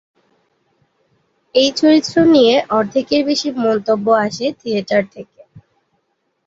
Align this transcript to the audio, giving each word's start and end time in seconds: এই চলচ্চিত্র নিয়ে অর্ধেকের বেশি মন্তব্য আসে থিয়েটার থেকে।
এই 1.55 1.69
চলচ্চিত্র 1.71 2.17
নিয়ে 2.33 2.55
অর্ধেকের 2.77 3.21
বেশি 3.29 3.49
মন্তব্য 3.57 4.05
আসে 4.25 4.45
থিয়েটার 4.59 5.03
থেকে। 5.13 5.39